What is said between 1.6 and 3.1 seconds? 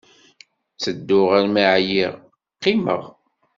ɛyiɣ, qqimeɣ.